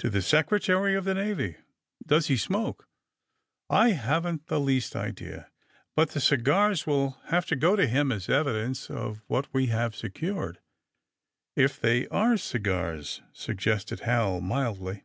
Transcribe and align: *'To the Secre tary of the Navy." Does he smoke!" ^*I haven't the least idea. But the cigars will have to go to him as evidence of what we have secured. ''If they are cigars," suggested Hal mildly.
*'To 0.00 0.10
the 0.10 0.18
Secre 0.18 0.60
tary 0.62 0.94
of 0.94 1.06
the 1.06 1.14
Navy." 1.14 1.56
Does 2.06 2.26
he 2.26 2.36
smoke!" 2.36 2.90
^*I 3.70 3.92
haven't 3.92 4.48
the 4.48 4.60
least 4.60 4.94
idea. 4.94 5.50
But 5.94 6.10
the 6.10 6.20
cigars 6.20 6.86
will 6.86 7.12
have 7.28 7.46
to 7.46 7.56
go 7.56 7.74
to 7.74 7.86
him 7.86 8.12
as 8.12 8.28
evidence 8.28 8.90
of 8.90 9.22
what 9.28 9.48
we 9.54 9.68
have 9.68 9.96
secured. 9.96 10.58
''If 11.66 11.80
they 11.80 12.06
are 12.08 12.36
cigars," 12.36 13.22
suggested 13.32 14.00
Hal 14.00 14.42
mildly. 14.42 15.04